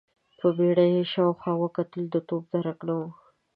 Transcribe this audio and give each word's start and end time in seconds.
په 0.39 0.47
بيړه 0.57 0.85
يې 0.93 1.03
شاوخوا 1.13 1.53
وکتل، 1.59 2.01
د 2.09 2.15
توپ 2.27 2.43
درک 2.51 2.79
نه 2.87 2.93
و. 2.99 3.01